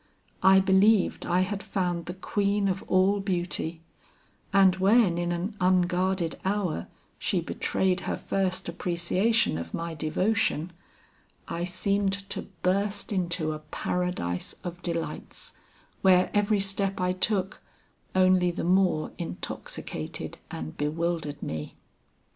[0.41, 3.83] I believed I had found the queen of all beauty
[4.51, 6.87] and when in an unguarded hour
[7.19, 10.73] she betrayed her first appreciation of my devotion,
[11.47, 15.55] I seemed to burst into a Paradise of delights,
[16.01, 17.61] where every step I took,
[18.15, 21.75] only the more intoxicated and bewildered me.